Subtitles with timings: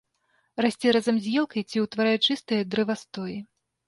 [0.65, 3.37] Расце разам з елкай ці ўтварае чыстыя дрэвастоі.